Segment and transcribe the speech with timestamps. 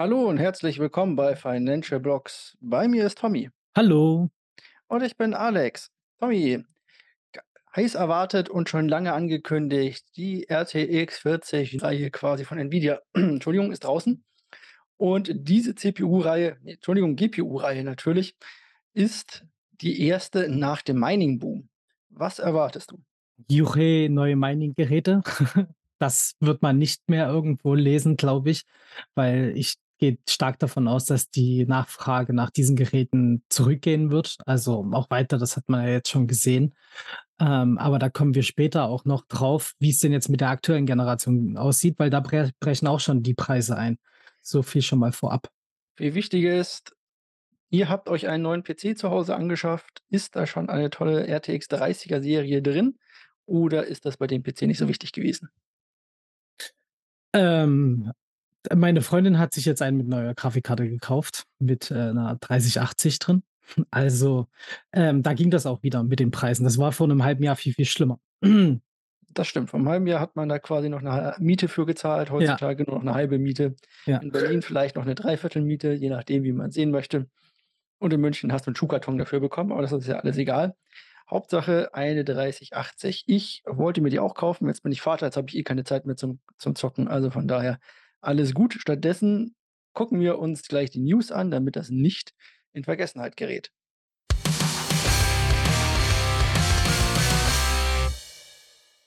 [0.00, 2.56] Hallo und herzlich willkommen bei Financial Blocks.
[2.62, 4.30] Bei mir ist Tommy Hallo.
[4.88, 5.90] und ich bin Alex.
[6.18, 6.64] Tommy,
[7.32, 7.40] g-
[7.76, 14.24] heiß erwartet und schon lange angekündigt, die RTX 40-Reihe quasi von Nvidia, Entschuldigung, ist draußen.
[14.96, 18.36] Und diese CPU-Reihe, nee, Entschuldigung, GPU-Reihe natürlich,
[18.94, 19.44] ist
[19.82, 21.68] die erste nach dem Mining-Boom.
[22.08, 23.02] Was erwartest du?
[23.50, 25.20] Juche, neue Mining-Geräte.
[26.02, 28.64] Das wird man nicht mehr irgendwo lesen, glaube ich,
[29.14, 34.38] weil ich gehe stark davon aus, dass die Nachfrage nach diesen Geräten zurückgehen wird.
[34.46, 36.74] Also auch weiter, das hat man ja jetzt schon gesehen.
[37.38, 40.48] Ähm, aber da kommen wir später auch noch drauf, wie es denn jetzt mit der
[40.48, 43.98] aktuellen Generation aussieht, weil da bre brechen auch schon die Preise ein.
[44.40, 45.48] So viel schon mal vorab.
[45.96, 46.96] Viel wichtiger ist,
[47.68, 50.02] ihr habt euch einen neuen PC zu Hause angeschafft.
[50.08, 52.98] Ist da schon eine tolle RTX 30er-Serie drin?
[53.46, 55.50] Oder ist das bei dem PC nicht so wichtig gewesen?
[57.32, 58.12] Ähm,
[58.74, 63.42] Meine Freundin hat sich jetzt einen mit neuer Grafikkarte gekauft, mit, äh, 'ner 3080 drin.
[63.90, 64.48] Also,
[64.92, 66.64] ähm, da ging das auch wieder mit den Preisen.
[66.64, 68.18] Das war vor 'nem halben Jahr viel, viel schlimmer.
[69.34, 69.70] Das stimmt.
[69.70, 72.84] Vor 'nem halben Jahr hat man da quasi noch 'ne Miete für gezahlt, Ja, heutzutage
[72.84, 73.76] nur noch 'ne halbe Miete.
[74.06, 77.28] ja, In Berlin vielleicht noch 'ne Dreiviertelmiete, je nachdem, wie man sehen möchte.
[78.00, 80.76] Und in München hast du 'n Schuhkarton dafür bekommen, aber das ist ja alles egal.
[81.30, 83.24] Hauptsache eine 3080.
[83.28, 85.84] Ich wollte mir die auch kaufen, jetzt bin ich Vater, jetzt habe ich eh keine
[85.84, 87.80] Zeit mehr zum zum Zocken, also von daher
[88.20, 88.74] alles gut.
[88.74, 89.54] Stattdessen
[89.92, 92.34] gucken wir uns gleich die News an, damit das nicht
[92.72, 93.70] in Vergessenheit gerät.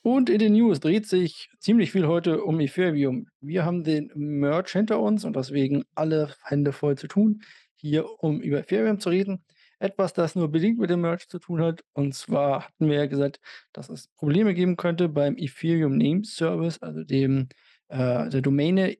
[0.05, 3.27] Und in den News dreht sich ziemlich viel heute um Ethereum.
[3.39, 7.41] Wir haben den Merch hinter uns und deswegen alle Hände voll zu tun,
[7.77, 9.45] hier um über Ethereum zu reden.
[9.79, 11.85] Etwas, das nur bedingt mit dem Merch zu tun hat.
[11.93, 13.39] Und zwar hatten wir ja gesagt,
[13.71, 17.47] dass es Probleme geben könnte beim Ethereum Name Service, also dem
[17.93, 18.97] äh, der Domäne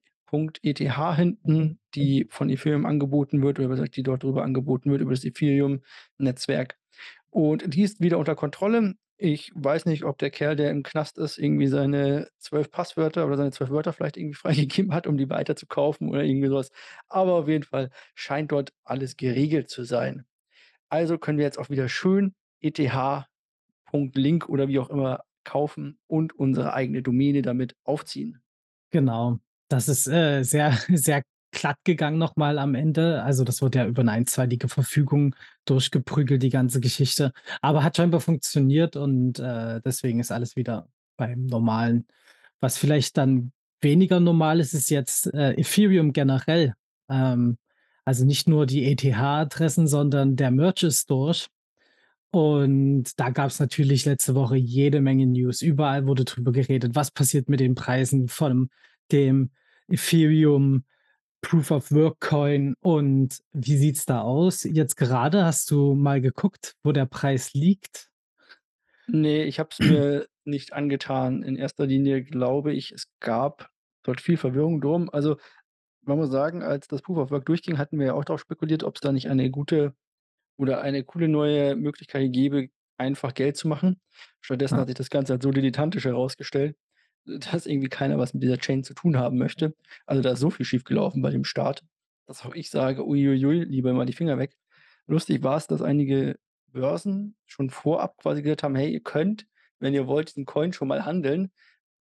[0.64, 5.24] .eth hinten, die von Ethereum angeboten wird, oder die dort drüber angeboten wird, über das
[5.26, 6.78] Ethereum-Netzwerk.
[7.30, 8.96] Und die ist wieder unter Kontrolle.
[9.18, 13.38] Ich weiß nicht, ob der Kerl, der im Knast ist, irgendwie seine 12 Passwörter oder
[13.38, 16.72] seine 12 Wörter vielleicht irgendwie freigegeben hat, um die weiterzukaufen oder irgendwie so was.
[17.10, 20.26] Aber auf jeden Fall scheint dort alles geregelt zu sein.
[20.90, 26.74] Also können wir jetzt auch wieder schön eth.link oder wie auch immer kaufen und unsere
[26.74, 28.43] eigene Domäne damit aufziehen.
[28.94, 29.40] Genau.
[29.70, 33.24] Das ist, äh, sehr, sehr glatt gegangen noch mal am Ende.
[33.24, 37.34] Also, das wurde ja über 'ne einstweilige Verfügung durchgeprügelt, die ganze Geschichte.
[37.62, 40.88] Aber hat scheinbar funktioniert und, äh, deswegen ist alles wieder
[41.18, 42.08] beim Normalen.
[42.62, 46.74] Was vielleicht dann weniger normal ist, ist jetzt, äh, Ethereum generell.
[47.10, 47.58] Ähm,
[48.06, 51.48] also nicht nur die ETH-Adressen, sondern der Merge ist durch.
[52.34, 55.62] Und da gab es natürlich letzte Woche jede Menge News.
[55.62, 58.72] Überall wurde drüber geredet, was passiert mit den Preisen von
[59.12, 59.52] dem
[59.88, 60.84] Ethereum
[61.42, 64.64] Proof of Work Coin und wie sieht's da aus?
[64.64, 68.10] Jetzt gerade hast du mal geguckt, wo der Preis liegt?
[69.06, 71.44] Ne, ich habe es mir nicht angetan.
[71.44, 73.70] In erster Linie glaube ich, es gab
[74.02, 75.08] dort viel Verwirrung drum.
[75.12, 75.38] Also,
[76.02, 78.84] man muss sagen, als das Proof of Work durchging, hatten wir ja auch darauf spekuliert,
[78.84, 79.94] ob es da nicht eine gute
[80.64, 84.02] oder eine coole neue Möglichkeit gäbe, einfach Geld zu machen.
[84.42, 86.78] Stattdessen Ja, hat sich das Ganze als so dilettantisch herausgestellt,
[87.26, 89.76] dass irgendwie keiner was mit dieser Chain zu tun haben möchte.
[90.06, 91.84] Also, da ist so viel schiefgelaufen bei dem Start,
[92.28, 94.56] dass auch ich sage: „Ui, ui, ui, lieber mal die Finger weg.“
[95.08, 96.38] Lustig war es, dass einige
[96.68, 99.48] Börsen schon vorab quasi gesagt haben: „Hey, ihr könnt,
[99.80, 101.52] wenn ihr wollt, diesen Coin schon mal handeln,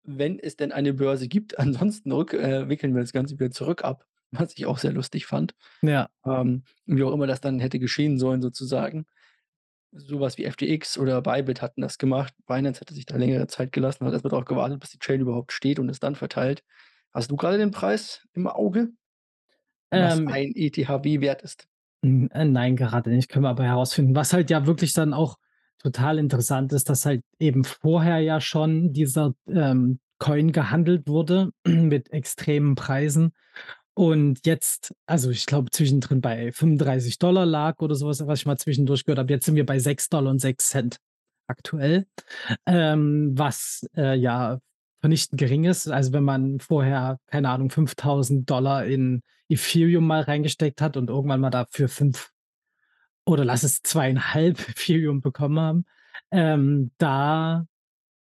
[0.04, 1.60] wenn es denn eine Börse gibt.
[1.60, 4.08] Ansonsten rück äh, wickeln wir das Ganze wieder zurück ab.“
[4.48, 5.54] Was ich auch sehr lustig fand.
[5.82, 9.06] ja, Ähm, wie auch immer das dann hätte geschehen sollen sozusagen.
[9.94, 12.34] Sowas wie FTX oder Bybit hatten das gemacht.
[12.48, 15.20] Binance hätte sich da längere Zeit gelassen, hat erst mal drauf gewartet, bis die Chain
[15.20, 16.64] überhaupt steht und es dann verteilt.
[17.14, 18.90] Hast du grade den Preis im Auge,
[19.90, 21.68] was ähm, ein ETH wert ist?
[22.04, 24.16] äh, nein, gerade nicht, können wir aber herausfinden.
[24.16, 25.38] Was halt ja wirklich dann auch
[25.78, 32.14] total interessant ist, dass halt eben vorher ja schon dieser, ähm, Coin gehandelt wurde mit
[32.14, 33.34] extremen Preisen
[33.98, 39.04] Und jetzt also, ich glaube, zwischendrin bei 35 lag oder sowas, was ich mal zwischendurch
[39.04, 39.34] gehört habe.
[39.34, 40.76] Jetzt sind wir bei sechs und sechs
[41.48, 42.08] aktuell,
[42.66, 44.60] ähm, was, äh, ja
[45.02, 45.88] vernichtend gering ist.
[45.90, 48.46] Also, wenn man vorher, keine Ahnung, 5.000
[48.86, 52.32] in Ethereum mal reingesteckt hat und irgendwann mal dafür 5
[53.26, 55.86] oder lass es 2,5 Ethereum bekommen haben,
[56.32, 57.66] ähm, da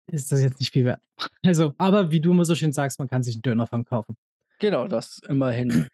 [0.08, 1.00] ist das jetzt nicht viel wert.
[1.44, 4.16] Also aber wie du immer so schön sagst, man kann sich 'n Döner von kaufen.
[4.60, 5.88] Genau, das immerhin.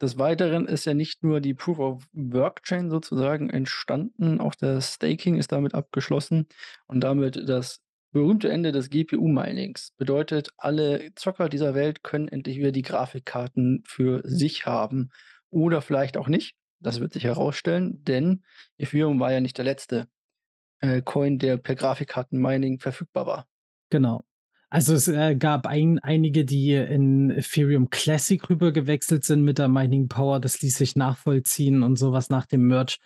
[0.00, 4.94] Des Weiteren ist ja nicht nur die Proof of Work Chain sozusagen entstanden, auch das
[4.94, 6.48] Staking ist damit abgeschlossen
[6.86, 7.80] und damit das
[8.10, 14.20] berühmte Ende des GPU-Minings bedeutet, alle Zocker dieser Welt können endlich wieder die Grafikkarten für
[14.24, 15.10] sich haben
[15.50, 16.56] oder vielleicht auch nicht.
[16.80, 18.42] Das wird sich herausstellen, denn
[18.76, 20.08] Ethereum war ja nicht der letzte
[20.80, 23.46] äh, Coin, der per Grafikkarten-Mining verfügbar war.
[23.88, 24.22] Genau.
[24.72, 29.68] Also, es, äh, gab ein einige, die in Ethereum Classic rüber gewechselt sind mit der
[29.68, 30.40] Mining Power.
[30.40, 32.96] Das ließ sich nachvollziehen und sowas nach dem Merge.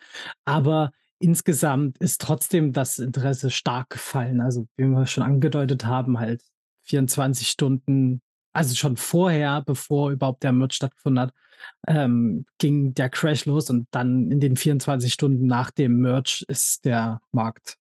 [0.44, 4.40] Aber insgesamt ist trotzdem das Interesse stark gefallen.
[4.40, 6.40] Also, wie wir schon angedeutet haben, halt
[6.84, 8.22] 24 Stunden
[8.52, 11.34] also schon vorher, bevor überhaupt der Merge stattgefunden hat,
[11.88, 16.84] ähm, ging der Crash los und dann in den 24 Stunden nach dem Merge ist
[16.84, 17.76] der Markt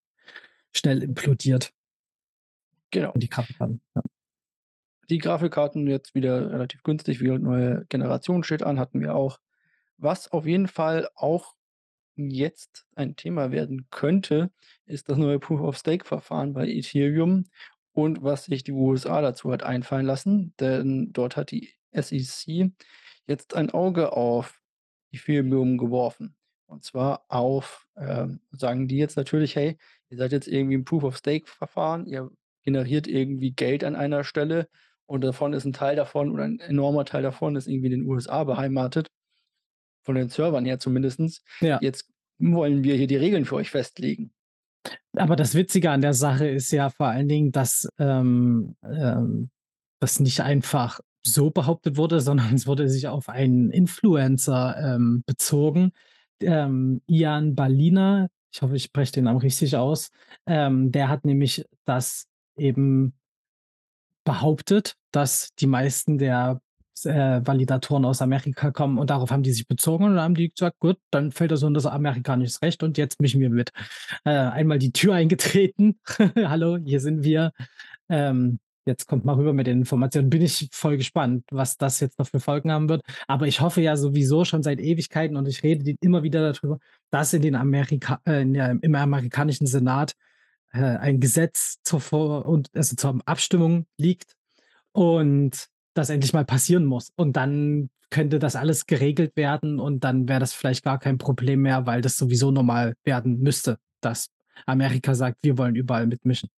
[0.73, 1.71] schnell implodiert.
[2.95, 3.11] Genau.
[3.11, 4.01] Und die Grafikkarten, ja.
[5.09, 9.37] Die Grafikkarten jetzt wieder relativ günstig, wie neue Generation steht an, hatten wir auch.
[9.97, 11.55] Was auf jeden Fall auch
[12.15, 14.49] jetzt ein Thema werden könnte,
[14.85, 17.43] ist das neue Proof-of-Stake-Verfahren bei Ethereum
[17.91, 22.71] und was sich die USA dazu hat einfallen lassen, denn dort hat die SEC
[23.27, 24.61] jetzt ein Auge auf
[25.11, 26.37] Ethereum geworfen.
[26.65, 29.77] Und zwar auf, ähm, sagen die jetzt natürlich, hey,
[30.07, 32.31] ihr seid jetzt irgendwie im Proof-of-Stake-Verfahren, ihr
[32.65, 34.67] generiert irgendwie Geld an einer Stelle
[35.05, 38.09] und davon ist ein Teil davon oder ein enormer Teil davon ist irgendwie in den
[38.09, 39.07] USA beheimatet,
[40.03, 41.43] von den Servern her zumindest.
[41.61, 41.79] Ja.
[41.81, 42.09] Jetzt
[42.39, 44.31] wollen wir hier die Regeln für euch festlegen.
[45.13, 49.49] Aber das Witzige an der Sache ist ja vor allen Dingen, dass ähm, ähm,
[49.99, 55.91] das nicht einfach so behauptet wurde, sondern es wurde sich auf einen Influencer ähm, bezogen,
[56.41, 60.11] ähm, Ian Balina, ich hoffe, ich spreche den Namen richtig aus,
[60.45, 63.13] ähm, der hat nämlich das eben
[64.25, 66.61] behauptet, dass die meisten der
[67.03, 70.79] äh, Validatoren aus Amerika kommen und darauf haben die sich bezogen und haben die gesagt,
[70.79, 73.71] gut, dann fällt das unter das amerikanisches Recht und jetzt mischen wir mit.
[74.23, 75.99] Äh, einmal die Tür eingetreten.
[76.35, 77.51] Hallo, hier sind wir.
[78.09, 80.29] Ähm, jetzt kommt mal rüber mit den Informationen.
[80.29, 83.01] Bin ich voll gespannt, was das jetzt noch für Folgen haben wird.
[83.27, 86.79] Aber ich hoffe ja sowieso schon seit Ewigkeiten und ich rede immer wieder darüber,
[87.11, 90.13] dass in den Amerika äh, im amerikanischen Senat
[90.75, 94.35] äh, ein Gesetz zur, Vor und, also zur Abstimmung liegt
[94.91, 97.11] und das endlich mal passieren muss.
[97.15, 101.61] Und dann könnte das alles geregelt werden und dann wäre das vielleicht gar kein Problem
[101.61, 104.29] mehr, weil das sowieso normal werden müsste, dass
[104.65, 106.49] Amerika sagt, wir wollen überall mitmischen.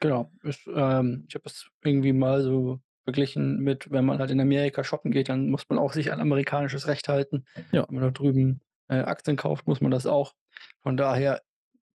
[0.00, 0.30] Genau.
[0.42, 4.84] Ich, ähm, ich habe es irgendwie mal so verglichen mit, wenn man halt in Amerika
[4.84, 7.44] shoppen geht, dann muss man auch sich an amerikanisches Recht halten.
[7.72, 7.86] Ja.
[7.88, 10.34] Wenn man da drüben äh, Aktien kauft, muss man das auch.
[10.82, 11.42] Von daher,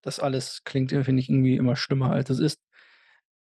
[0.05, 2.61] das alles klingt, finde ich, irgendwie immer schlimmer, als es ist.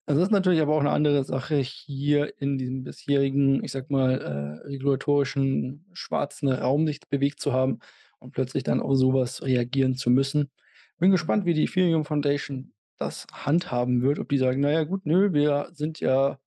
[0.06, 4.20] Es ist natürlich aber auch eine andere Sache, hier in diesem bisherigen, ich sag mal,
[4.20, 7.78] äh, regulatorischen schwarzen Raum sich bewegt zu haben
[8.18, 10.50] und plötzlich dann auf sowas reagieren zu müssen.
[10.98, 15.32] Bin gespannt, wie die Ethereum Foundation das handhaben wird, ob die sagen, naja gut, nö,
[15.32, 16.38] wir sind ja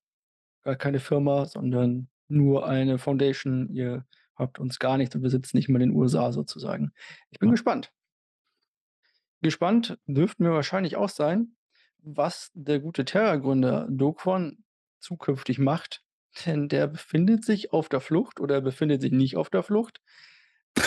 [0.64, 3.70] gar keine Firma, sondern nur eine Foundation.
[3.74, 4.06] Ihr
[4.36, 6.92] habt uns gar nichts und wir sitzen nicht mal in den USA sozusagen.
[7.32, 7.54] Ich bin Ja.
[7.54, 7.92] gespannt.
[9.44, 11.56] Gespannt dürften wir wahrscheinlich auch sein,
[12.00, 14.64] was der gute Terra-Gründer Dokwon
[15.00, 16.04] zukünftig macht,
[16.46, 20.02] denn der befindet sich auf der Flucht oder er befindet sich nicht auf der Flucht.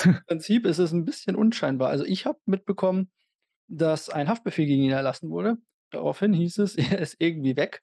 [0.05, 1.89] Im Prinzip ist es ein bisschen unscheinbar.
[1.91, 3.11] Also, ich habe mitbekommen,
[3.69, 5.59] dass ein Haftbefehl gegen ihn erlassen wurde.
[5.93, 7.83] Daraufhin hieß es, er ist irgendwie weg.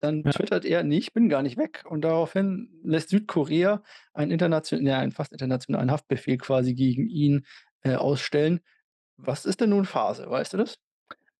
[0.00, 0.30] Dann Ja.
[0.30, 3.82] twittert er: „Ne, ich bin gar nicht weg.“ Und daraufhin lässt Südkorea
[4.14, 7.46] einen internation ja, einen fast internationalen Haftbefehl quasi gegen ihn,
[7.82, 8.60] äh, ausstellen.
[9.16, 10.28] Was ist denn nun Phase?
[10.28, 10.76] Weißt du das?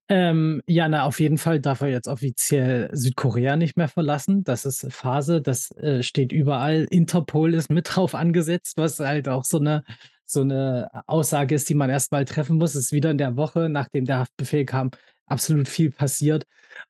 [0.07, 4.43] Ähm, ja, na, auf jeden Fall darf er jetzt offiziell Südkorea nicht mehr verlassen.
[4.43, 6.85] Das ist Phase, das, äh, steht überall.
[6.91, 9.83] Interpol ist mit drauf angesetzt, was halt auch so eine
[10.27, 12.75] so eine Aussage ist, die man erst mal treffen muss.
[12.75, 14.91] Ist wieder in der Woche, nachdem der Haftbefehl kam,
[15.27, 16.45] absolut viel passiert.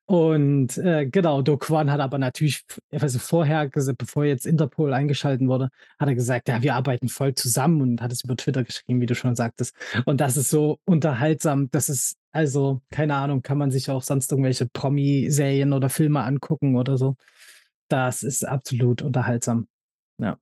[0.06, 5.48] Und, äh, genau, Do Kwon hat aber natürlich f also vorher bevor jetzt Interpol eingeschalten
[5.48, 9.00] wurde, hat er gesagt: „Ja, wir arbeiten voll zusammen“ und hat es über Twitter geschrieben,
[9.00, 9.74] wie du schon sagtest.
[10.06, 11.68] Und das ist so unterhaltsam.
[11.70, 16.76] Das ist also, keine Ahnung, kann man sich auch sonst irgendwelche Promi-Serien oder Filme angucken
[16.76, 17.16] oder so.
[17.88, 19.68] Das ist absolut unterhaltsam.
[20.18, 20.38] Ja.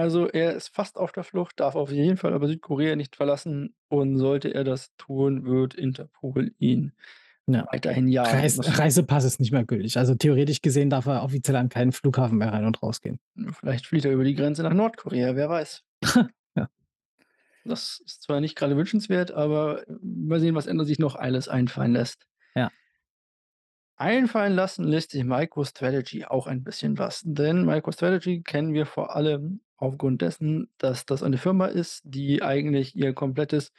[0.00, 3.74] Also, er ist fast auf der Flucht, darf auf jeden Fall aber Südkorea nicht verlassen
[3.88, 6.92] und sollte er das tun, wird Interpol ihn
[7.46, 7.66] Ja.
[7.70, 8.58] weiterhin jagen Reis.
[8.78, 9.98] Reisepass ist nicht mehr gültig.
[9.98, 13.18] Also, theoretisch gesehen darf er offiziell an keinen Flughafen mehr rein und rausgehen.
[13.58, 15.82] Vielleicht fliegt er über die Grenze nach Nordkorea, wer weiß.
[16.56, 16.68] Ja.
[17.64, 21.92] Das ist zwar nicht gerade wünschenswert, aber mal sehen, was er sich noch alles einfallen
[21.92, 22.26] lässt.
[22.54, 22.70] Ja.
[23.96, 29.60] Einfallen lassen lässt sich MicroStrategy auch ein bisschen was, denn MicroStrategy kennen wir vor allem
[29.80, 33.72] aufgrund dessen, dass das eine Firma ist, die eigentlich ihr komplettes,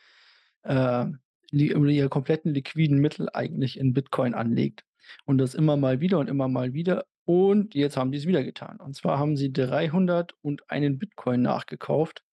[0.64, 1.06] äh,
[1.52, 4.84] ihre kompletten liquiden Mittel eigentlich in Bitcoin anlegt.
[5.26, 7.06] Und das immer mal wieder und immer mal wieder.
[7.26, 8.78] Und jetzt haben die's wieder getan.
[8.78, 12.24] Und zwar haben sie 301 Bitcoin nachgekauft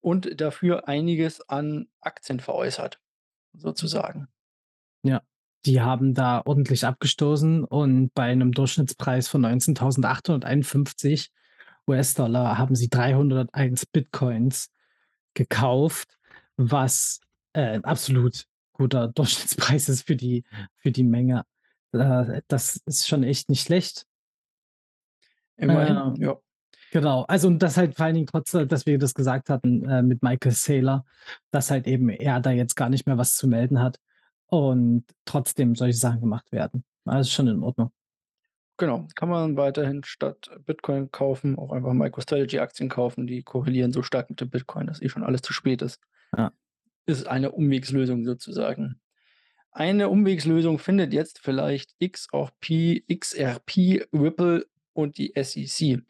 [0.00, 3.00] und dafür einiges an Aktien veräußert,
[3.52, 4.28] sozusagen.
[5.02, 5.20] Ja,
[5.66, 11.30] die haben da ordentlich abgestoßen und bei 'nem Durchschnittspreis von 19.851
[11.88, 14.70] US-Dollar haben sie 301 Bitcoins
[15.34, 16.18] gekauft,
[16.56, 17.20] was,
[17.52, 20.44] äh, absolut guter Durchschnittspreis ist für die
[20.76, 21.44] für die Menge.
[21.92, 24.06] Äh, das ist schon echt nicht schlecht.
[25.56, 26.36] Immerhin, Ähm, ja.
[26.90, 27.22] genau.
[27.24, 30.22] Also, und das halt vor allen Dingen trotz dass wir das gesagt hatten, äh, mit
[30.22, 31.04] Michael Saylor,
[31.50, 33.98] dass halt eben er da jetzt gar nicht mehr was zu melden hat
[34.46, 36.84] und trotzdem solche Sachen gemacht werden.
[37.04, 37.92] Also, schon in Ordnung.
[38.80, 44.30] Genau, kann man weiterhin statt Bitcoin kaufen, auch einfach MicroStrategy-Aktien kaufen, die korrelieren so stark
[44.30, 46.00] mit dem Bitcoin, dass eh schon alles zu spät ist.
[46.34, 46.50] Ja.
[47.04, 48.98] Ist eine Umwegslösung sozusagen.
[49.70, 56.02] Eine Umwegslösung findet jetzt vielleicht XRP XRP, Ripple und die SEC.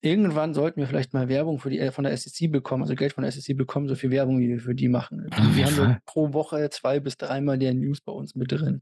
[0.00, 3.12] Irgendwann sollten wir vielleicht mal Werbung für die äh, von der SEC bekommen, also Geld
[3.12, 5.28] von der SEC bekommen, so viel Werbung, wie wir für die machen.
[5.54, 8.80] Jeden haben pro Woche 2 bis dreimal deren News bei uns mit drin.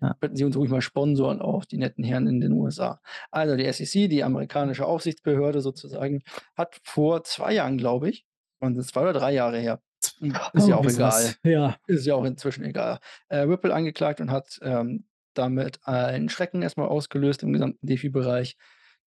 [0.00, 0.14] Ja.
[0.20, 3.00] Könnten sie uns ruhig mal sponsoren auch, die netten Herren in den USA.
[3.30, 6.22] Also, die SEC, die amerikanische Aufsichtsbehörde sozusagen,
[6.56, 8.24] hat vor 2 Jahren, glaube ich
[8.64, 9.80] waren das 2 oder 3 Jahre her?
[10.52, 11.34] Ist ja auch egal.
[11.44, 11.76] ja.
[11.86, 12.98] Ist ja auch inzwischen egal.
[13.28, 18.56] Äh, Ripple angeklagt und hat, ähm, damit einen Schrecken erst mal ausgelöst im gesamten DeFi-Bereich.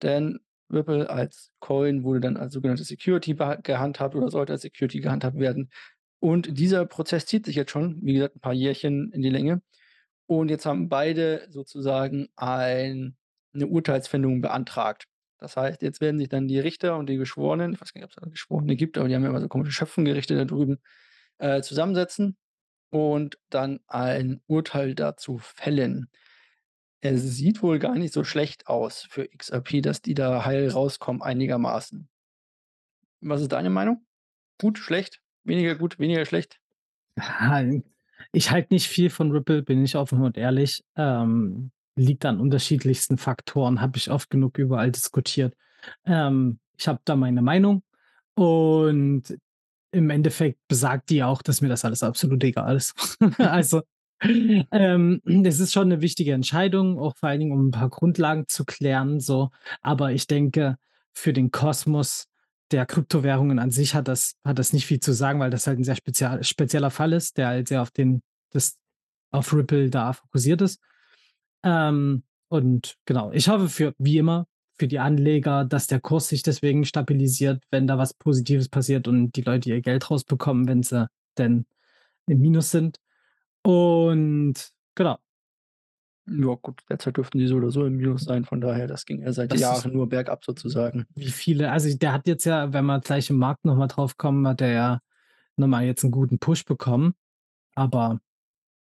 [0.02, 0.40] Denn
[0.70, 5.70] Ripple als Coin wurde dann als sogenannte Security gehandhabt oder sollte als Security gehandhabt werden.
[6.20, 9.62] Und dieser Prozess zieht sich jetzt schon, wie gesagt, 'n paar Jährchen in die Länge.
[10.30, 13.16] Und jetzt haben beide sozusagen ein
[13.54, 15.06] 'ne Urteilsfindung beantragt.
[15.38, 18.04] Das heißt, jetzt werden sich dann die Richter und die Geschworenen ich weiß gar nicht,
[18.06, 20.80] ob's da Geschworene gibt, aber die haben ja immer so komische Schöpfengerichte da drüben,
[21.38, 22.36] äh, zusammensetzen
[22.90, 26.10] und dann ein Urteil dazu fällen.
[27.02, 31.22] Es sieht wohl gar nicht so schlecht aus für XRP, dass die da heil rauskommen
[31.22, 32.08] einigermaßen.
[33.22, 34.06] Was ist deine Meinung?
[34.60, 36.60] Gut, schlecht, weniger gut, weniger schlecht?
[38.34, 40.84] Ich halte nicht viel von Ripple, bin ich offen und ehrlich.
[40.96, 45.54] Ähm, liegt an unterschiedlichsten Faktoren, habe ich oft genug überall diskutiert.
[46.04, 47.82] Ähm, ich habe da meine Meinung
[48.36, 49.24] und
[49.92, 52.94] im Endeffekt besagt die auch, dass mir das alles absolut egal ist.
[53.40, 53.82] Also,
[54.72, 58.46] ähm, es ist schon 'ne wichtige Entscheidung, auch vor allen Dingen, um 'n paar Grundlagen
[58.48, 59.50] zu klären so.
[59.82, 60.78] Aber ich denke,
[61.14, 62.27] für den Kosmos
[62.72, 65.78] der Kryptowährungen an sich hat das hat das nicht viel zu sagen, weil das halt
[65.78, 68.22] 'n sehr spezial spezieller Fall ist, der halt sehr auf den
[68.52, 68.76] das
[69.32, 70.80] auf Ripple da fokussiert ist.
[71.64, 74.46] Ähm, und genau, ich hoffe für wie immer,
[74.78, 79.32] für die Anleger, dass der Kurs sich deswegen stabilisiert, wenn da was Positives passiert und
[79.36, 81.08] die Leute ihr Geld rausbekommen, wenn sie
[81.38, 81.66] denn
[82.28, 82.98] im Minus sind.
[83.64, 84.54] Und
[84.96, 85.18] genau.
[86.30, 89.22] Ja gut, derzeit dürften die so oder so im Minus sein, von daher, das ging
[89.22, 91.06] ja seit Das Jahren nur bergab sozusagen.
[91.16, 94.16] Wie viele also, der hat jetzt ja, wenn wir gleich im Markt noch mal drauf
[94.18, 95.00] kommen, hat der ja
[95.56, 97.14] noch mal jetzt 'n guten Push bekommen,
[97.76, 98.20] aber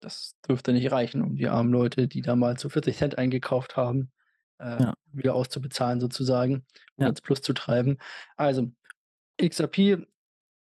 [0.04, 4.12] Das dürfte nicht reichen, um die armen Leute, die da mal zu 40 eingekauft haben,
[4.60, 4.94] äh, Ja.
[5.12, 6.66] wieder auszubezahlen sozusagen
[7.00, 7.10] oder Ja.
[7.10, 7.98] ins Plus zu treiben.
[8.36, 8.72] Also,
[9.42, 10.08] XRP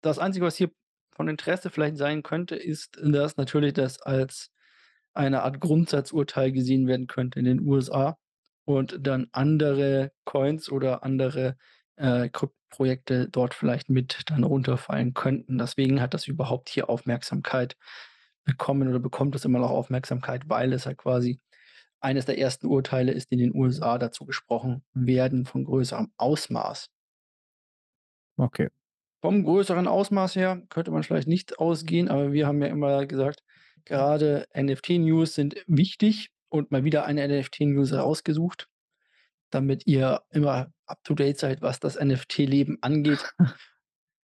[0.03, 0.71] das Einzige, was hier
[1.15, 4.51] von Interesse vielleicht sein könnte, ist, dass natürlich das als
[5.13, 8.17] eine Art Grundsatzurteil gesehen werden könnte in den USA
[8.65, 11.57] und dann andere Coins oder andere,
[11.95, 15.57] äh, Kryptoprojekte dort vielleicht mit dann runterfallen könnten.
[15.57, 17.77] Deswegen hat das überhaupt hier Aufmerksamkeit
[18.45, 21.39] bekommen oder bekommt es immer noch Aufmerksamkeit, weil es halt quasi
[22.01, 26.89] eines der ersten Urteile ist, die in den USA dazu gesprochen werden von größerem Ausmaß.
[28.37, 28.69] Okay.
[29.21, 33.41] Vom größeren Ausmaß her könnte man vielleicht nicht ausgehen, aber wir haben ja immer gesagt,
[33.85, 38.67] gerade NFT-News sind wichtig und mal wieder eine NFT-News rausgesucht,
[39.49, 43.33] damit ihr immer up to date seid, was das NFT-Leben angeht.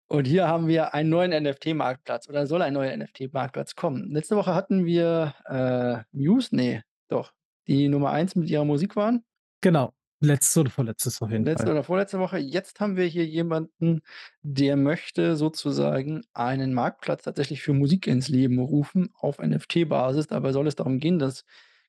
[0.08, 4.10] Und hier haben wir einen neuen NFT-Marktplatz oder soll ein neuer NFT-Marktplatz kommen.
[4.10, 7.32] Letzte Woche hatten wir, äh, Muse, ne, doch,
[7.66, 9.24] die Nummer 1 mit ihrer Musikwaren.
[9.62, 11.72] Genau, letztes oder vorletztes auf jeden Letzte Fall.
[11.72, 12.38] oder vorletzte Woche.
[12.38, 14.02] Jetzt haben wir hier jemanden,
[14.42, 20.28] der möchte sozusagen einen Marktplatz tatsächlich für Musik ins Leben rufen auf NFT-Basis.
[20.28, 21.44] Dabei soll es darum gehen, dass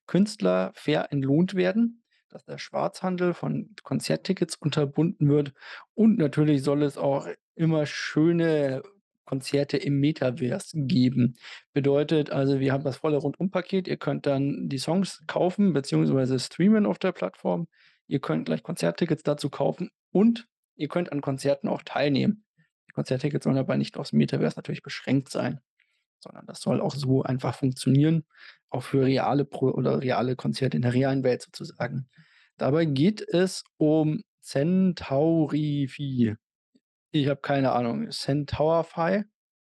[0.08, 5.54] Künstler fair entlohnt werden, dass der Schwarzhandel von Konzerttickets unterbunden wird
[5.94, 8.82] und natürlich soll es auch immer schöne
[9.26, 11.36] Konzerte im Metaverse geben.
[11.74, 13.88] Bedeutet also, wir haben das volle Rundumpaket.
[13.88, 17.68] Ihr könnt dann die Songs kaufen beziehungsweise streamen auf der Plattform.
[18.08, 22.46] Ihr könnt gleich Konzerttickets dazu kaufen und ihr könnt an Konzerten auch teilnehmen.
[22.90, 25.62] Die Konzerttickets sollen aber nicht aufs Metaverse natürlich beschränkt sein.
[26.24, 28.26] sondern das soll auch so einfach funktionieren,
[28.70, 32.08] auch für reale Pro oder reale Konzerte in der realen Welt sozusagen.
[32.58, 36.36] Dabei geht es um Centaurify.
[37.12, 38.10] Ich habe keine Ahnung.
[38.12, 39.24] Centaurify?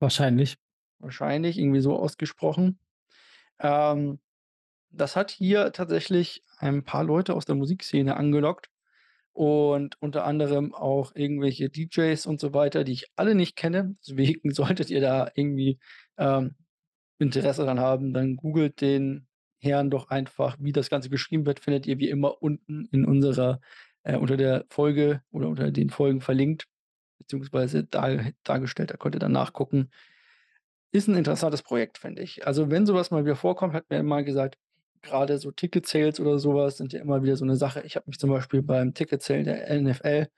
[0.01, 0.57] Wahrscheinlich.
[0.99, 2.79] Wahrscheinlich, irgendwie so ausgesprochen.
[3.59, 4.21] Ähm,
[4.91, 8.71] das hat hier tatsächlich ein paar Leute aus der Musikszene angelockt
[9.33, 13.97] und unter anderem auch irgendwelche DJs und so weiter, die ich alle nicht kenne.
[14.07, 15.79] Deswegen solltet ihr da irgendwie,
[16.19, 16.57] ähm,
[17.19, 19.27] Interesse dran haben, dann googelt den
[19.61, 20.57] Herrn doch einfach.
[20.61, 23.61] Wie das Ganze geschrieben wird, findet ihr wie immer unten in unserer
[24.05, 26.67] äh, unter der Folge oder unter den Folgen verlinkt,
[27.19, 28.91] beziehungsweise dar dargestellt.
[28.91, 29.91] Da könnt ihr dann nachgucken.
[30.93, 32.47] Ist 'n interessantes Projekt, finde ich.
[32.47, 34.57] Also, wenn so was mal wieder vorkommt, hat mir immer gesagt,
[35.03, 37.83] grade so Ticket-Sales oder so was sind ja immer wieder so 'ne Sache.
[37.85, 40.29] Ich habe mich zum Beispiel beim Ticket-Sale der NFL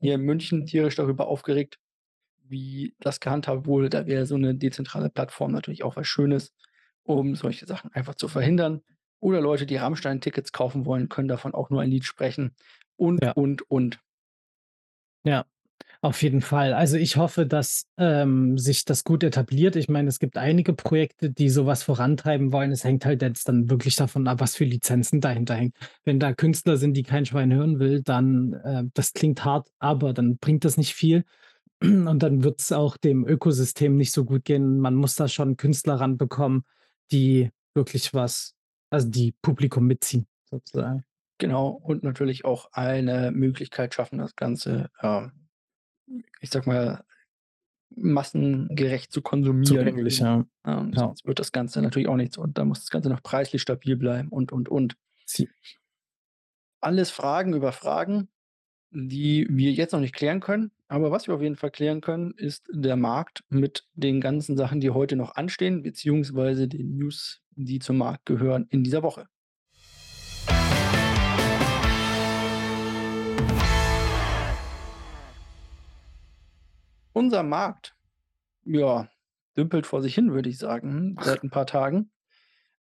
[0.00, 1.78] hier in München tierisch darüber aufgeregt,
[2.44, 3.90] wie das gehandhabt wurde.
[3.90, 6.54] Da wäre so 'ne dezentrale Plattform natürlich auch was Schönes,
[7.04, 8.82] um solche Sachen einfach zu verhindern.
[9.20, 12.54] Oder Leute, die Rammstein-Tickets kaufen wollen, können davon auch nur ein Lied sprechen
[12.96, 13.34] und, Ja.
[13.34, 14.00] und, und.
[15.24, 15.44] Ja,
[16.02, 16.72] auf jeden Fall.
[16.72, 19.76] Also, ich hoffe, dass, ähm, sich das gut etabliert.
[19.76, 22.72] Ich meine, es gibt einige Projekte, die so was vorantreiben wollen.
[22.72, 25.72] Es hängt halt jetzt dann wirklich davon ab, was für Lizenzen dahinter hängen.
[26.04, 30.14] Wenn da Künstler sind, die kein Schwein hören will, dann, äh das klingt hart, aber
[30.14, 31.24] dann bringt das nicht viel
[31.82, 34.80] und dann wird's auch dem Ökosystem nicht so gut gehen.
[34.80, 36.64] Man muss da schon Künstler ranbekommen,
[37.12, 38.54] die wirklich was
[38.90, 41.04] also, die Publikum mitziehen sozusagen.
[41.38, 45.32] Genau, und natürlich auch eine Möglichkeit schaffen, das Ganze, ähm,
[46.40, 47.04] ich sage mal,
[47.96, 49.66] massengerecht zu konsumieren.
[49.66, 50.46] Zugänglich, ja.
[50.64, 51.06] Ähm, Ja.
[51.06, 53.96] sonst wird das Ganze natürlich auch nichts und da muss das Ganze noch preislich stabil
[53.96, 54.96] bleiben und, und, und.
[55.26, 55.48] Sie
[56.80, 58.28] Alles Fragen über Fragen,
[58.90, 60.72] die wir jetzt noch nicht klären können.
[60.88, 64.80] Aber was wir auf jeden Fall klären können, ist der Markt mit den ganzen Sachen,
[64.80, 69.26] die heute noch anstehen, beziehungsweise den News, die zum Markt gehören in dieser Woche.
[77.20, 77.94] Unser Markt,
[78.64, 79.10] ja,
[79.54, 82.10] dümpelt vor sich hin, würde ich sagen, seit 'n paar Tagen.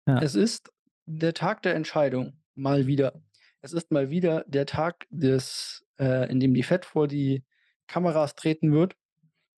[0.04, 0.20] Ja.
[0.20, 0.72] Es ist
[1.04, 3.22] der Tag der Entscheidung, mal wieder.
[3.60, 7.44] Es ist mal wieder der Tag des äh, in dem die Fed vor die
[7.86, 8.96] Kameras treten wird,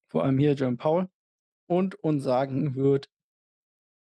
[0.06, 1.08] vor allem hier Jerome Powell,
[1.66, 3.08] und uns sagen wird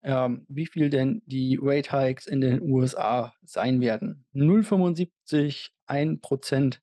[0.03, 4.25] ähm, wie viel denn die Rate Hikes in den USA sein werden.
[4.35, 6.81] 0,75, 1 %,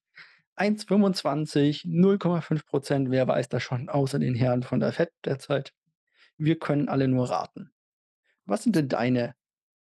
[0.57, 5.73] 1,25, 0,5 %, wer weiß das schon außer den Herren von der Fed derzeit.
[6.37, 7.71] Wir können alle nur raten.
[8.45, 9.35] Was sind denn deine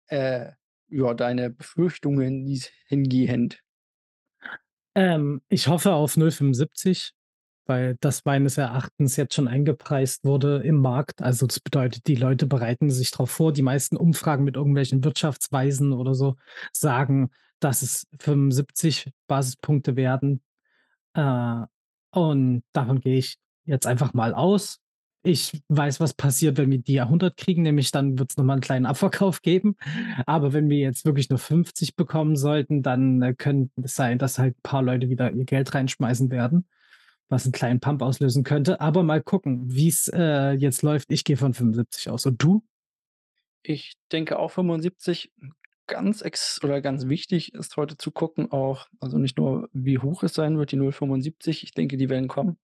[0.08, 0.52] äh,
[0.88, 3.60] ja, deine Befürchtungen dies hingehend?
[4.94, 7.10] Ähm, ich hoffe auf 0,75,
[7.66, 11.22] weil das meines Erachtens jetzt schon eingepreist wurde im Markt.
[11.22, 13.52] Also, das bedeutet, die Leute bereiten sich drauf vor.
[13.52, 16.36] Die meisten Umfragen mit irgendwelchen Wirtschaftsweisen oder so
[16.72, 20.42] sagen, dass es 75 Basispunkte werden.
[21.16, 21.66] Äh,
[22.12, 24.78] und davon gehe ich jetzt einfach mal aus.
[25.24, 28.60] Ich weiß, was passiert, wenn wir die 100 kriegen, nämlich dann wird's noch mal 'n
[28.60, 29.76] kleinen Abverkauf geben.
[30.26, 34.38] Aber wenn wir jetzt wirklich nur 50 bekommen sollten, dann, äh, könnte es sein, dass
[34.38, 36.66] halt 'n paar Leute wieder ihr Geld reinschmeißen werden,
[37.30, 38.80] was 'n kleinen Pump auslösen könnte.
[38.80, 41.10] Aber mal gucken, wie's, äh, jetzt läuft.
[41.12, 42.26] Ich gehe von 75 aus.
[42.26, 42.62] Und du?
[43.64, 45.30] Ich denke auch 75.
[45.88, 50.24] Ganz ex oder ganz wichtig ist heute zu gucken auch also, nicht nur, wie hoch
[50.24, 52.58] es sein wird, die 0,75, ich denke, die werden kommen,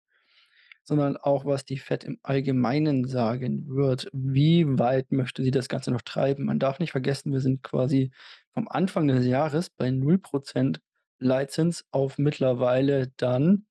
[0.84, 4.08] sondern auch, was die Fed im Allgemeinen sagen wird.
[4.12, 6.46] Wie weit möchte sie das Ganze noch treiben?
[6.46, 8.10] Man darf nicht vergessen, wir sind quasi
[8.52, 10.80] vom Anfang des Jahres bei 0 %
[11.20, 13.66] Leitzins auf mittlerweile dann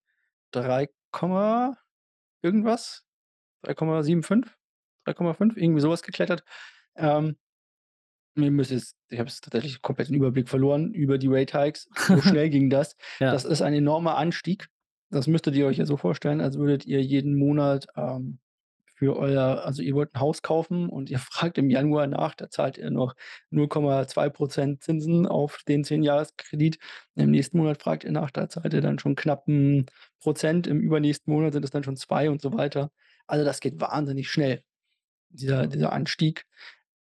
[0.51, 1.77] 3 Komma
[2.41, 3.03] irgendwas,
[3.65, 4.47] 3,75,
[5.05, 6.43] 3,5, irgendwie so was geklettert.
[6.95, 7.37] Ähm
[8.35, 11.89] mir müsste jetzt ich habe jetzt tatsächlich komplett den Überblick verloren über die Rate Hikes.
[12.07, 12.95] So schnell ging das.
[13.19, 13.31] Ja.
[13.33, 14.67] Das ist ein enormer Anstieg.
[15.11, 18.39] Das müsstet ihr euch ja so vorstellen, als würdet ihr jeden Monat, ähm,
[18.95, 21.19] für euer also, ihr wollt 'n Haus kaufen und ihr
[21.53, 23.15] fragt im Januar nach, da zahlt ihr noch
[23.51, 26.79] 0,2 % Zinsen auf den 10-Jahres-Kredit.
[27.15, 29.87] Im nächsten Monat fragt ihr nach, da zahlt ihr dann schon knapp 'n
[30.21, 30.67] Prozent.
[30.67, 32.91] Im übernächsten Monat sind es dann schon 2 und so weiter.
[33.27, 34.63] Also, das geht wahnsinnig schnell,
[35.29, 36.45] dieser dieser Anstieg.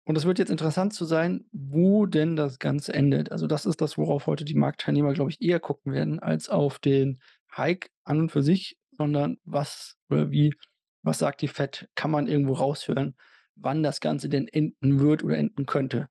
[0.05, 3.31] Und es wird jetzt interessant zu sein, wo denn das Ganze endet.
[3.31, 6.79] Also, das ist das, worauf heute die Marktteilnehmer, glaube ich, eher gucken werden als auf
[6.79, 7.19] den
[7.55, 10.53] Hike an und für sich, sondern was oder wie
[11.01, 11.87] was sagt die Fed?
[11.95, 13.15] Kann man irgendwo raushören,
[13.55, 16.09] wann das Ganze denn enden wird oder enden könnte?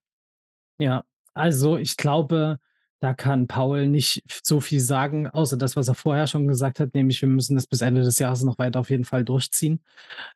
[0.79, 1.05] Ja,
[1.35, 2.59] also, ich glaube,
[3.05, 6.95] Da kann Powell nicht so viel sagen, außer das, was er vorher schon gesagt hat,
[6.95, 9.81] nämlich: „Wir müssen das bis Ende des Jahres noch weiter auf jeden Fall durchziehen.“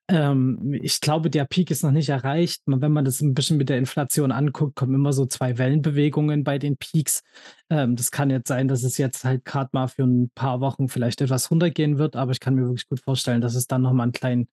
[0.08, 2.62] Ähm, ich glaube, der Peak ist noch nicht erreicht.
[2.66, 6.58] Wenn man das 'n bisschen mit der Inflation anguckt, kommen immer so 2 Wellenbewegungen bei
[6.58, 7.22] den Peaks.
[7.70, 10.88] Ähm, das kann jetzt sein, dass es jetzt halt grad mal für 'n paar Wochen
[10.88, 13.94] vielleicht etwas runtergehen wird, aber ich kann mir wirklich gut vorstellen, dass es dann noch
[13.94, 14.48] mal 'n kleinen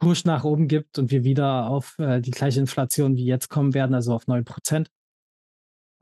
[0.00, 3.74] Push nach oben gibt und wir wieder auf, äh, die gleiche Inflation wie jetzt kommen
[3.74, 4.88] werden, also auf 9 %.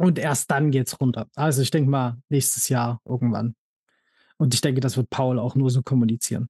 [0.00, 1.28] Und erst dann geht's runter.
[1.34, 3.54] Also, ich denke mal, nächstes Jahr irgendwann.
[4.38, 6.48] Und ich denke, das wird Powell auch nur so kommunizieren.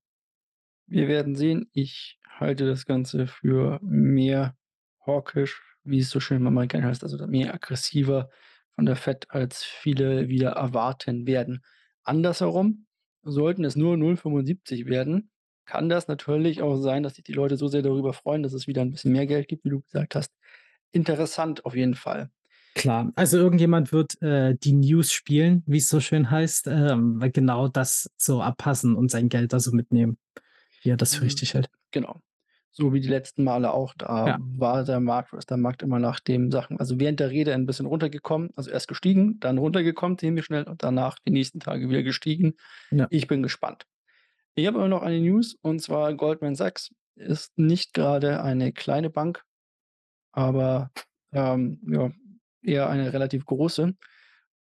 [0.89, 1.69] Wir werden sehen.
[1.73, 4.57] Ich halte das Ganze für mehr
[5.05, 8.31] hawkisch, wie es so schön im Amerikanischen heißt, also mehr aggressiver
[8.77, 11.65] von der Fed, als viele wieder erwarten werden.
[12.05, 12.87] Andersherum,
[13.25, 15.31] sollten es nur 0,75 werden,
[15.65, 18.69] kann das natürlich auch sein, dass sich die Leute so sehr darüber freuen, dass es
[18.69, 20.33] wieder 'n bisschen mehr Geld gibt, wie du gesagt hast.
[20.93, 22.31] Interessant auf jeden Fall.
[22.77, 27.69] Klar, also irgendjemand wird, äh, die News spielen, wie's so schön heißt, ähm, weil genau
[27.69, 30.19] das so abpassen und sein Geld da so mitnehmen,
[30.83, 31.71] wie er das für Mhm, richtig hält.
[31.91, 32.21] genau.
[32.73, 34.39] So wie die letzten Male auch, da Ja.
[34.59, 37.65] war der Markt ist der Markt immer nach den Sachen also während der Rede ein
[37.65, 42.03] bisschen runtergekommen, also erst gestiegen, dann runtergekommen ziemlich schnell und danach die nächsten Tage wieder
[42.03, 42.57] gestiegen.
[42.91, 43.07] Ja.
[43.09, 43.85] Ich bin gespannt.
[44.55, 49.09] Ich habe aber noch eine News und zwar Goldman Sachs ist nicht grade eine kleine
[49.09, 49.43] Bank,
[50.33, 50.91] aber,
[51.33, 52.11] ähm, ja,
[52.67, 53.95] eher eine relativ große.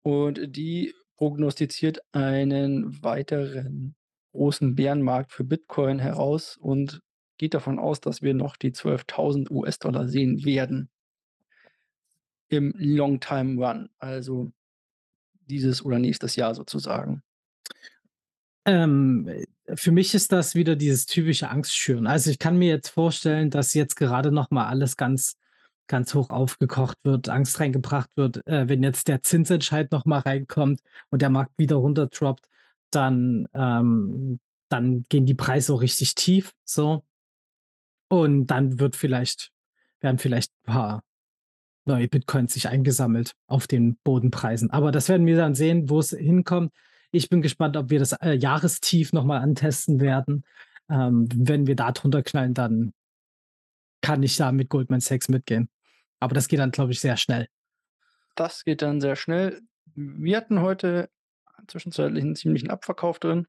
[0.03, 3.95] Und die prognostiziert einen weiteren
[4.33, 7.01] großen Bärenmarkt für Bitcoin heraus und
[7.39, 10.91] geht davon aus, dass wir noch die 12.000 $ sehen werden.
[12.49, 14.53] Im Long Time Run, also
[15.47, 17.23] dieses oder nächstes Jahr sozusagen.
[18.65, 22.07] Ähm, äh, für mich ist das wieder dieses typische Angstschüren.
[22.07, 25.37] Also, ich kann mir jetzt vorstellen, dass jetzt gerade noch mal alles ganz
[25.87, 28.47] ganz hoch aufgekocht wird, Angst reingebracht wird.
[28.47, 32.49] Äh, wenn jetzt der Zinsentscheid noch mal reinkommt und der Markt wieder runter droppt,
[32.91, 37.05] dann ähm, dann gehen die Preise so richtig tief, so.
[38.09, 39.53] Und dann wird vielleicht
[40.01, 41.03] werden vielleicht paar
[41.87, 44.71] neue Bitcoins sich eingesammelt auf den Bodenpreisen.
[44.71, 46.73] Aber das werden wir dann sehen, wo's hinkommt.
[47.11, 50.45] Ich bin gespannt, ob wir das, äh, Jahrestief noch mal antesten werden.
[50.89, 52.93] Ähm, wenn wir da drunter knallen, dann
[54.01, 55.69] kann ich da mit Goldman Sachs mitgehen.
[56.25, 57.49] Aber das geht dann, glaube ich, sehr schnell.
[58.39, 59.63] Das geht dann sehr schnell.
[59.95, 61.09] Wir hatten heute
[61.69, 63.47] zwischenzeitlich 'n ziemlichen Abverkauf drin.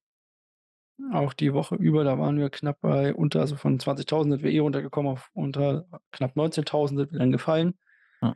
[1.11, 4.51] Auch die Woche über, da waren wir knapp bei unter also von 20.000 sind wir
[4.51, 7.75] eh runtergekommen auf unter knapp 19.000 sind wir dann gefallen.
[8.21, 8.35] Ja.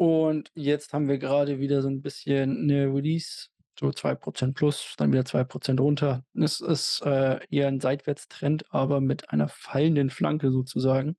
[0.00, 3.46] Und jetzt haben wir grade wieder so 'n bisschen 'ne Release,
[3.80, 6.22] so 2 % plus, dann wieder 2 % runter.
[6.34, 11.16] Es ist, äh, eher 'n Seitwärtstrend, aber mit einer fallenden Flanke sozusagen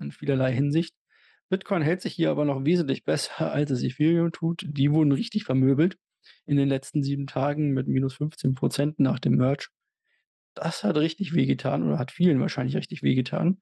[0.00, 0.94] in vielerlei Hinsicht.
[1.50, 4.64] Bitcoin hält sich hier aber noch wesentlich besser, als es Ethereum tut.
[4.66, 5.98] Die wurden richtig vermöbelt
[6.46, 9.68] in den letzten 7 Tagen mit -15 % nach dem Merge.
[10.54, 13.60] Das hat richtig wehgetan oder hat vielen wahrscheinlich richtig wehgetan.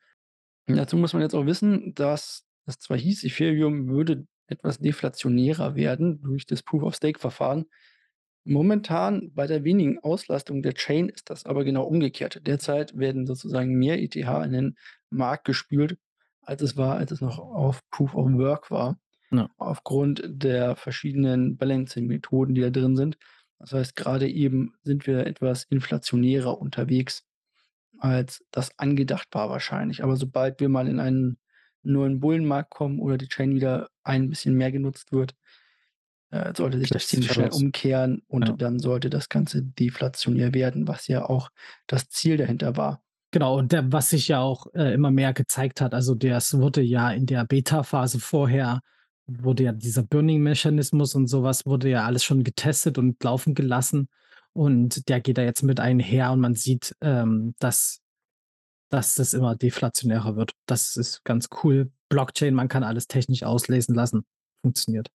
[0.66, 6.20] Dazu muss man jetzt auch wissen, dass es zwar hieß, Ethereum würde etwas deflationärer werden
[6.20, 7.66] durch das Proof-of-Stake-Verfahren.
[8.44, 12.46] Momentan bei der wenigen Auslastung der Chain ist das aber genau umgekehrt.
[12.46, 14.76] Derzeit werden sozusagen mehr ETH in den
[15.10, 15.98] Markt gespült,
[16.48, 18.98] als es war, als es noch auf Proof of Work war,
[19.30, 19.48] Ja.
[19.58, 23.18] aufgrund der verschiedenen Balancing-Methoden, die da drin sind.
[23.58, 27.24] Das heißt, grade eben sind wir etwas inflationärer unterwegs,
[27.98, 30.04] als das angedacht war wahrscheinlich.
[30.04, 31.38] Aber sobald wir mal in einen
[31.82, 35.34] neuen Bullenmarkt kommen oder die Chain wieder ein bisschen mehr genutzt wird,
[36.30, 38.56] äh, sollte sich das sich ziemlich schnell umkehren und Ja.
[38.60, 41.50] dann sollte das Ganze deflationär werden, was ja auch
[41.86, 43.02] das Ziel dahinter war.
[43.32, 46.80] Genau, und der was sich ja auch, äh, immer mehr gezeigt hat, also das wurde
[46.80, 48.80] ja in der Beta-Phase vorher
[49.26, 54.08] wurde ja dieser Burning-Mechanismus und so was wurde ja alles schon getestet und laufen gelassen.
[54.54, 58.00] Und der geht da jetzt mit einher und man sieht, ähm, dass
[58.90, 60.52] dass das immer deflationärer wird.
[60.66, 61.92] Das ist ganz cool.
[62.08, 64.24] Blockchain, man kann alles technisch auslesen lassen.
[64.62, 65.08] Funktioniert.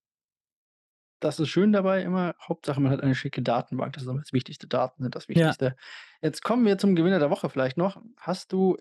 [1.23, 2.35] Das ist schön dabei immer.
[2.41, 3.93] Hauptsache, man hat eine schicke Datenbank.
[3.93, 4.67] Das ist immer das Wichtigste.
[4.67, 5.55] Daten sind das Ja.
[5.55, 5.77] Wichtigste.
[6.21, 8.01] Jetzt kommen wir zum Gewinner der Woche vielleicht noch.
[8.17, 8.75] Hast du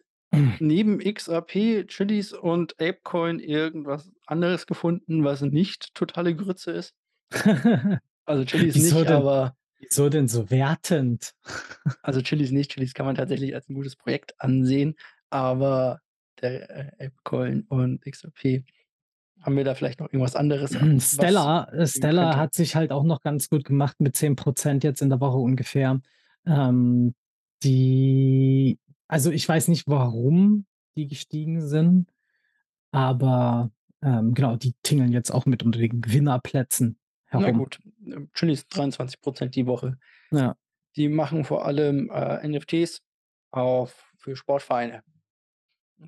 [0.58, 6.92] neben XRP, Chiliz und Apecoin irgendwas anderes gefunden, was nicht totale Grütze ist?
[8.28, 11.34] Also, Chiliz Wieso nicht, denn aber wieso denn so wertend?
[12.04, 12.72] Also, Chiliz nicht.
[12.72, 14.96] Chiliz kann man tatsächlich als 'n gutes Projekt ansehen,
[15.30, 16.00] aber
[16.40, 18.64] der, äh, Apecoin und XRP
[19.42, 22.36] haben wir da vielleicht noch irgendwas anderes, Stellar könnte?
[22.36, 25.38] hat sich halt auch noch ganz gut gemacht mit 10 % jetzt in der Woche
[25.38, 26.00] ungefähr.
[26.46, 27.14] Ähm,
[27.62, 28.78] die
[29.12, 30.64] also, ich weiß nicht, warum
[30.96, 32.10] die gestiegen sind,
[32.92, 36.96] aber, ähm, genau, die tingeln jetzt auch mit unter den Gewinnerplätzen
[37.30, 37.58] Na herum.
[37.58, 39.98] gut, ähm, chillig 23 % die Woche.
[40.30, 40.56] Ja.
[40.96, 43.02] Die machen vor allem, äh, NFTs
[43.50, 45.02] auf für Sportvereine.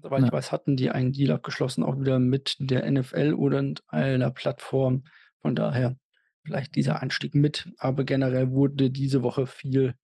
[0.02, 0.33] Soweit ich Ja.
[0.33, 5.04] weiß, hatten die einen Deal abgeschlossen, auch wieder mit der NFL und einer Plattform.
[5.40, 5.96] Von daher
[6.44, 9.94] vielleicht dieser Anstieg mit, aber generell wurde diese Woche viel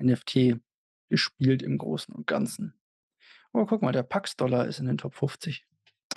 [0.00, 0.56] NFT
[1.08, 2.74] gespielt im Großen und Ganzen.
[3.52, 5.64] Oh, guck mal, der Pax Dollar ist in den Top 50.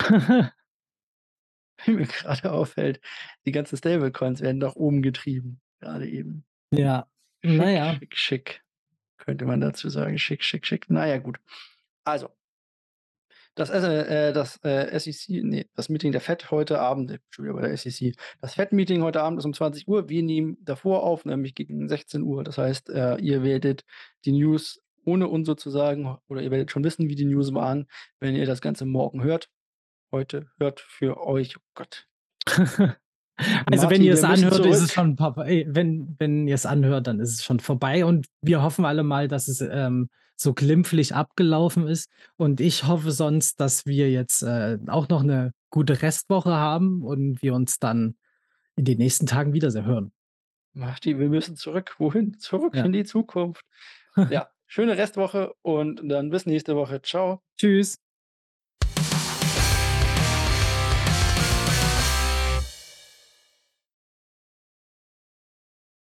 [1.86, 3.00] Wie mir grade auffällt,
[3.46, 6.44] die ganzen Stablecoins werden nach oben getrieben, grade eben.
[6.70, 7.06] Ja,
[7.42, 7.94] Schick, ja.
[7.94, 8.62] schick, schick,
[9.16, 10.18] könnte man dazu sagen.
[10.18, 10.86] Schick, schick, schick.
[10.90, 11.38] Na ja, gut.
[12.04, 12.28] Also
[13.60, 17.44] das äh, das, äh, SEC ne, das Meeting der Fed heute Abend ich bin schon
[17.44, 18.14] wieder bei der SEC.
[18.40, 20.08] Das Fed-Meeting heute Abend ist um 20:00.
[20.08, 22.42] Wir nehmen davor auf, nämlich gegen 16:00.
[22.42, 23.84] Das heißt, äh, ihr werdet
[24.24, 27.86] die News ohne uns sozusagen oder ihr werdet schon wissen, wie die News waren,
[28.18, 29.48] wenn ihr das Ganze morgen hört.
[30.12, 32.06] Heute hört für euch oh Gott.
[33.64, 35.18] Also, wenn Martin, wir ihr's müssen anhört, ist es schon.
[35.18, 39.48] Wenn wenn ihr's anhört, dann ist es schon vorbei und wir hoffen alle mal, dass
[39.48, 42.08] es, ähm, so glimpflich abgelaufen ist.
[42.36, 47.42] Und ich hoffe sonst, dass wir jetzt, äh, auch noch 'ne gute Restwoche haben und
[47.42, 48.16] wir uns dann
[48.76, 50.12] in den nächsten Tagen wieder se hören.
[50.72, 51.94] Martin, wir müssen zurück.
[51.98, 52.38] Wohin?
[52.38, 52.84] Zurück Ja.
[52.84, 53.62] in die Zukunft.
[54.16, 57.02] Ja, schöne Restwoche und dann bis nächste Woche.
[57.02, 57.42] Tschau.
[57.58, 57.96] Tschüss.